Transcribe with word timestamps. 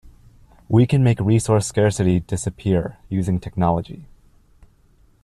We 0.67 0.87
can 0.87 1.03
make 1.03 1.19
resource 1.19 1.67
scarcity 1.67 2.21
disappear 2.21 2.97
using 3.07 3.39
technology. 3.39 4.07